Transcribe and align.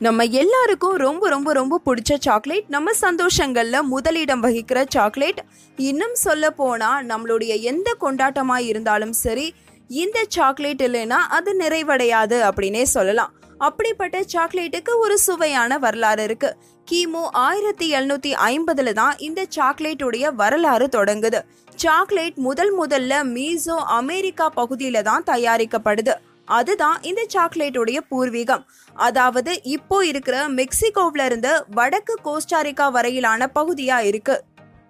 நம்ம 0.00 0.24
எல்லாருக்கும் 0.24 0.96
ரொம்ப 0.96 1.28
ரொம்ப 1.28 1.52
ரொம்ப 1.52 1.80
பிடிச்ச 1.84 2.14
சாக்லேட் 2.18 2.66
நம்ம 2.68 2.92
சந்தோஷங்களில் 3.00 3.82
முதலிடம் 3.82 4.42
வகிக்கிற 4.42 4.84
சாக்லேட் 4.88 5.40
இன்னும் 5.76 6.14
சொல்ல 6.14 6.50
போனால் 6.50 7.06
நம்மளுடைய 7.06 7.60
எந்த 7.60 7.96
கொண்டாட்டமாக 8.00 8.66
இருந்தாலும் 8.66 9.12
சரி 9.12 9.54
இந்த 9.88 10.24
சாக்லேட் 10.28 10.82
இல்லைன்னா 10.82 11.20
அது 11.38 11.56
நிறைவடையாது 11.60 12.38
அப்படின்னே 12.48 12.82
சொல்லலாம். 12.82 13.32
அப்படிப்பட்ட 13.58 14.20
சாக்லேட்டுக்கு 14.32 14.92
ஒரு 14.98 15.18
சுவையான 15.18 15.78
வரலாறு 15.78 16.24
இருக்கு. 16.24 16.56
கிமு 16.90 17.22
ஆயிரத்தி 17.32 17.94
எழுநூத்தி 17.94 18.32
ஐம்பதுல 18.46 18.92
தான் 18.92 19.14
இந்த 19.18 19.46
சாக்லேட்டுடைய 19.56 20.34
வரலாறு 20.34 20.88
தொடங்குது. 20.96 21.40
சாக்லேட் 21.74 22.36
முதல் 22.36 22.78
முதல்ல 22.78 23.24
மீசோ 23.34 23.76
அமெரிக்கா 24.00 24.52
பகுதியில 24.56 25.02
தான் 25.02 25.24
தயாரிக்கப்படுது. 25.26 26.14
அதுதான் 26.46 26.98
இந்த 27.02 27.26
சாக்லேட்டுடைய 27.34 27.98
பூர்வீகம். 28.10 28.64
அதாவது 28.96 29.62
இப்போ 29.62 30.04
இருக்கிற 30.06 30.48
மெக்சிகோவ்ல 30.48 31.24
இருந்து 31.24 31.64
வடக்கு 31.70 32.16
கோஸ்டாரிக்கா 32.24 32.90
வரையிலான 32.90 33.50
பகுதியா 33.54 33.98
இருக்கு. 34.10 34.36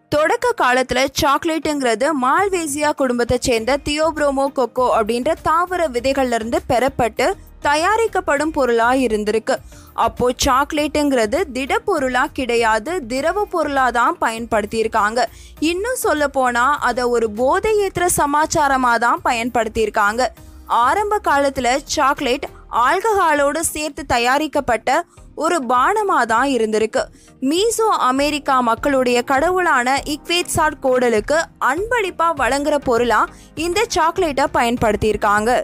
தொடக்க 0.08 0.52
காலத்துல 0.62 1.00
சாக்லேட்டுங்கிறது 1.20 2.06
மால்வேசியா 2.22 2.90
குடும்பத்தை 2.94 3.38
சேர்ந்த 3.40 3.78
தியோப்ரோமோ 3.88 4.46
கொக்கோ 4.58 4.86
அப்படின்ற 4.98 5.32
தாவர 5.42 5.88
விதைகள்ல 5.88 6.38
இருந்து 6.40 6.58
பெறப்பட்டு 6.68 7.26
தயாரிக்கப்படும் 7.60 8.52
பொருளா 8.52 8.94
இருந்திருக்கு. 8.94 9.54
அப்போ 9.92 10.26
சாக்லேட்டுங்கிறது 10.44 11.38
திடப்பொருளா 11.56 12.24
கிடையாது 12.32 12.92
திரவ 13.06 13.44
பொருளா 13.44 13.90
தான் 13.90 14.16
பயன்படுத்தியிருக்காங்க. 14.20 15.20
இன்னும் 15.60 16.02
சொல்ல 16.06 16.28
போனா 16.28 16.78
அதை 16.78 17.04
ஒரு 17.04 17.28
போதையேற்ற 17.36 18.06
சமாச்சாரமா 18.16 18.98
தான் 18.98 19.22
பயன்படுத்தியிருக்காங்க. 19.24 20.24
ஆரம்ப 20.66 21.18
காலத்தில் 21.18 21.80
சாக்லேட் 21.84 22.46
ஆல்கஹாலோடு 22.70 23.60
சேர்த்து 23.60 24.06
தயாரிக்கப்பட்ட 24.06 25.04
ஒரு 25.34 25.62
பானமாக 25.68 26.24
தான் 26.24 26.48
இருந்திருக்கு. 26.48 27.02
மீசோ 27.40 27.88
அமெரிக்கா 27.88 28.60
மக்களுடைய 28.60 29.22
கடவுளான 29.22 30.02
இக்வேட்சாட் 30.04 30.78
கோடலுக்கு 30.80 31.42
அன்பளிப்பாக 31.58 32.48
வழங்குற 32.48 32.74
பொருளாக 32.74 33.32
இந்த 33.54 33.84
சாக்லேட்டை 33.88 34.44
பயன்படுத்தியிருக்காங்க. 34.52 35.62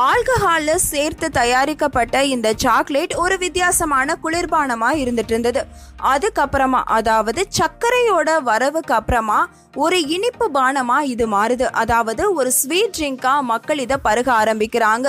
ஆல்கஹாலில் 0.00 0.84
சேர்த்து 0.90 1.26
தயாரிக்கப்பட்ட 1.30 2.16
இந்த 2.24 2.48
சாக்லேட் 2.62 3.14
ஒரு 3.14 3.36
வித்தியாசமான 3.38 4.14
குளிர்பானமாக 4.22 5.00
இருந்துட்டு 5.02 5.32
இருந்தது 5.34 5.62
அதுக்கப்புறமா 6.12 6.80
அதாவது 6.96 7.42
சர்க்கரையோட 7.58 8.28
வரவுக்கு 8.42 8.94
அப்புறமா 8.94 9.40
ஒரு 9.76 9.98
இனிப்பு 10.14 10.46
பானமாக 10.54 11.10
இது 11.14 11.26
மாறுது. 11.26 11.66
அதாவது 11.82 12.22
ஒரு 12.34 12.52
ஸ்வீட் 12.52 12.96
ட்ரிங்காக 12.98 13.42
மக்கள் 13.42 13.78
இதை 13.78 13.98
பருக 14.02 14.28
ஆரம்பிக்கிறாங்க. 14.42 15.08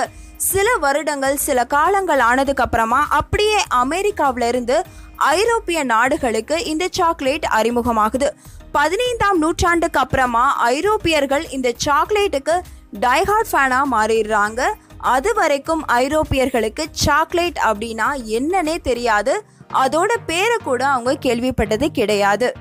சில 0.50 0.68
வருடங்கள் 0.84 1.36
சில 1.46 1.58
காலங்கள் 1.64 2.22
ஆனதுக்கு 2.28 2.64
அப்புறமா 2.66 3.00
அப்படியே 3.20 3.58
அமெரிக்காவில 3.82 4.48
இருந்து 4.48 4.78
ஐரோப்பிய 5.16 5.78
நாடுகளுக்கு 5.94 6.56
இந்த 6.64 6.84
சாக்லேட் 6.98 7.46
அறிமுகமாகுது. 7.58 8.30
பதினைந்தாம் 8.72 9.38
நூற்றாண்டுக்கு 9.38 10.00
அப்புறமா 10.04 10.46
ஐரோப்பியர்கள் 10.76 11.44
இந்த 11.56 11.68
சாக்லேட்டுக்கு 11.84 12.56
டைஹார்ட் 13.00 13.46
ஃபேனாக 13.52 13.92
மாறிடுறாங்க. 13.92 14.60
அது 14.98 15.34
வரைக்கும் 15.34 15.86
ஐரோப்பியர்களுக்கு 15.86 16.86
சாக்லேட் 16.90 17.58
அப்படின்னா 17.66 18.08
என்னன்னே 18.26 18.80
தெரியாது. 18.80 19.44
அதோட 19.72 20.12
பேரை 20.26 20.56
கூட 20.64 20.86
அவங்க 20.86 21.16
கேள்விப்பட்டது 21.20 21.86
கிடையாது. 21.86 22.52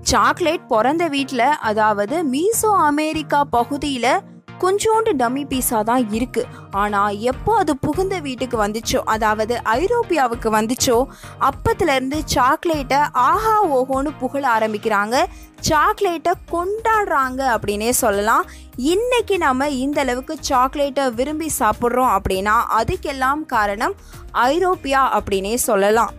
சாக்லேட் 0.00 0.68
பிறந்த 0.68 1.08
வீட்டில் 1.08 1.38
அதாவது 1.38 2.24
மீசோ 2.32 2.70
அமெரிக்கா 2.76 3.44
பகுதியில் 3.44 4.20
கொஞ்சோண்டு 4.60 5.10
டம்மி 5.20 5.42
பீஸாக 5.50 5.82
தான் 5.88 6.04
இருக்கு. 6.16 6.42
ஆனால் 6.82 7.18
எப்போ 7.30 7.52
அது 7.62 7.72
புகுந்த 7.76 8.16
வீட்டுக்கு 8.26 8.56
வந்துச்சோ 8.64 9.00
அதாவது 9.14 9.54
ஐரோப்பியாவுக்கு 9.78 10.48
வந்துச்சோ 10.56 10.98
அப்பத்துலேருந்து 11.48 12.18
சாக்லேட்டை 12.34 13.00
ஆஹா 13.28 13.56
ஓஹோன்னு 13.78 14.12
புகழ 14.22 14.44
ஆரம்பிக்கிறாங்க. 14.56 15.16
சாக்லேட்டை 15.68 16.32
கொண்டாடுறாங்க 16.54 17.40
அப்படின்னே 17.56 17.90
சொல்லலாம். 18.02 18.46
இன்னைக்கு 18.94 19.38
நம்ம 19.38 19.68
இந்த 19.84 20.00
அளவுக்கு 20.06 20.36
சாக்லேட்டை 20.50 21.06
விரும்பி 21.20 21.50
சாப்பிட்றோம் 21.60 22.14
அப்படின்னா 22.16 22.56
அதுக்கெல்லாம் 22.80 23.44
காரணம் 23.54 23.96
ஐரோப்பியா 24.48 25.04
அப்படின்னே 25.18 25.54
சொல்லலாம். 25.68 26.12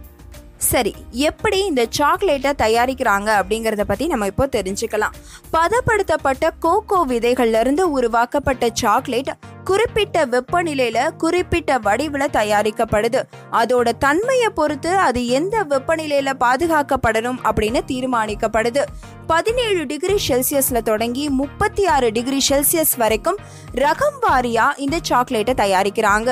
சரி 0.71 0.91
எப்படி 1.11 1.57
இந்த 1.65 1.83
சாக்லேட்டை 1.97 2.51
தயாரிக்கிறாங்க 2.61 3.29
அப்படிங்கிறத 3.39 3.83
பற்றி 3.87 4.05
நம்ம 4.07 4.25
இப்போ 4.25 4.45
தெரிஞ்சுக்கலாம். 4.55 5.15
பதப்படுத்தப்பட்ட 5.55 6.49
கோகோ 6.65 6.99
விதைகள்லேருந்து 7.11 7.83
உருவாக்கப்பட்ட 7.97 8.69
சாக்லேட் 8.81 9.31
குறிப்பிட்ட 9.63 10.25
வெப்பநிலையில 10.25 11.15
குறிப்பிட்ட 11.17 11.77
வடிவில் 11.77 12.33
தயாரிக்கப்படுது. 12.33 13.21
அதோட 13.51 13.91
தன்மையை 13.97 14.49
பொறுத்து 14.49 14.91
அது 14.97 15.27
எந்த 15.39 15.57
வெப்பநிலையில 15.63 16.31
பாதுகாக்கப்படணும் 16.45 17.41
அப்படின்னு 17.49 17.81
தீர்மானிக்கப்படுது. 17.91 18.83
பதினேழு 19.27 19.83
டிகிரி 19.85 20.17
செல்சியஸ்ல 20.27 20.81
தொடங்கி 20.81 21.29
முப்பத்தி 21.41 21.85
ஆறு 21.85 22.11
டிகிரி 22.11 22.41
செல்சியஸ் 22.49 22.95
வரைக்கும் 22.97 23.39
ரகம் 23.75 24.19
வாரியா 24.27 24.67
இந்த 24.77 24.99
சாக்லேட்டை 25.01 25.55
தயாரிக்கிறாங்க. 25.63 26.31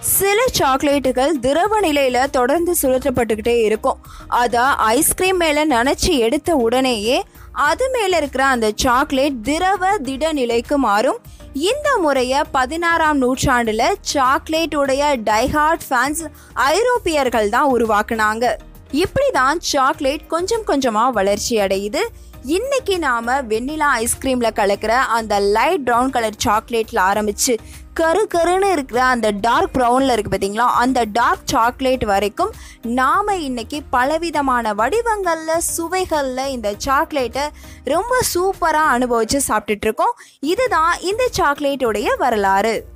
சில 0.00 0.44
சாக்லேட்டுகள் 0.58 1.32
திரவ 1.40 1.80
நிலையில 1.80 2.30
தொடர்ந்து 2.30 2.74
சுழற்றப்பட்டுக்கிட்டே 2.82 3.62
இருக்கும். 3.62 3.98
அதை 4.28 4.60
ஐஸ்கிரீம் 4.76 5.36
மேல 5.36 5.66
நினச்சி 5.66 6.18
எடுத்த 6.18 6.54
உடனேயே 6.56 7.22
அது 7.52 7.90
மேல 7.90 8.16
இருக்கிற 8.16 8.44
அந்த 8.44 8.70
சாக்லேட் 8.74 9.42
திரவ 9.42 9.98
திட 9.98 10.32
நிலைக்கு 10.32 10.78
மாறும். 10.78 11.18
இந்த 11.52 11.98
முறைய 11.98 12.44
பதினாறாம் 12.52 13.22
நூற்றாண்டுல 13.22 13.92
சாக்லேட்டுடைய 14.14 15.22
டைஹார்ட் 15.22 15.80
ஃபேன்ஸ் 15.90 16.26
ஐரோப்பியர்கள் 16.54 17.48
தான் 17.48 17.72
உருவாக்குனாங்க. 17.72 18.52
இப்படிதான் 18.92 19.58
சாக்லேட் 19.58 20.26
கொஞ்சம் 20.26 20.64
கொஞ்சமா 20.66 21.10
வளர்ச்சி 21.12 21.56
அடையுது 21.56 22.00
இன்னைக்கு 22.44 22.98
நாம 22.98 23.42
வெண்ணிலா 23.42 23.86
ஐஸ்கிரீம்ல 23.96 24.50
கலக்கிற 24.54 24.88
அந்த 24.88 25.38
லைட் 25.38 25.90
ப்ரௌன் 25.90 26.10
கலர் 26.10 26.36
சாக்லேட்ல 26.44 26.92
ஆரம்பிச்சு 26.92 27.56
கரு 27.94 28.26
கருன்னு 28.34 28.72
இருக்கிற 28.72 29.04
அந்த 29.04 29.30
டார்க் 29.30 29.76
ப்ரௌனில் 29.78 30.12
இருக்குது 30.12 30.34
பார்த்தீங்களா 30.36 30.66
அந்த 30.74 31.04
டார்க் 31.04 31.40
சாக்லேட் 31.44 32.04
வரைக்கும் 32.04 32.50
நாம் 32.82 33.28
இன்றைக்கி 33.28 33.80
பலவிதமான 33.90 34.74
வடிவங்களில் 34.74 35.58
சுவைகளில் 35.58 36.46
இந்த 36.46 36.74
சாக்லேட்டை 36.78 37.42
ரொம்ப 37.84 38.20
சூப்பராக 38.34 38.94
அனுபவித்து 38.94 39.40
சாப்பிட்டுட்ருக்கோம் 39.48 40.16
இதுதான் 40.40 41.00
இந்த 41.00 41.28
சாக்லேட்டுடைய 41.36 42.16
வரலாறு. 42.18 42.89